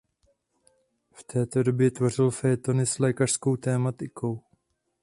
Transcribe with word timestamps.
V 1.13 1.23
této 1.23 1.63
době 1.63 1.91
tvořil 1.91 2.31
fejetony 2.31 2.85
s 2.85 2.99
lékařskou 2.99 3.55
tematikou. 3.57 4.43